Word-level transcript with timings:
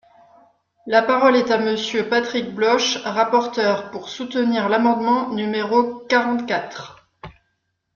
La 0.87 1.03
parole 1.03 1.35
est 1.35 1.51
à 1.51 1.59
Monsieur 1.59 2.09
Patrick 2.09 2.55
Bloche, 2.55 2.97
rapporteur, 3.03 3.91
pour 3.91 4.09
soutenir 4.09 4.67
l’amendement 4.67 5.29
numéro 5.29 5.99
quarante-quatre. 6.09 7.07